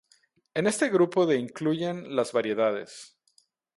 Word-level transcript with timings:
En 0.55 0.65
este 0.65 0.89
grupo 0.89 1.27
de 1.27 1.37
incluyen 1.37 2.15
las 2.15 2.33
variedades. 2.33 3.19